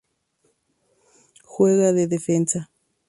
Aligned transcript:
Juega 1.43 1.93
de 1.93 2.07
Defensa. 2.07 2.71